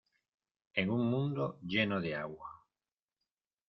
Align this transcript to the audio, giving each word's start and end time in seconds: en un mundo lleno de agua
en 0.77 0.89
un 0.89 1.05
mundo 1.11 1.59
lleno 1.61 2.01
de 2.01 2.15
agua 2.15 2.49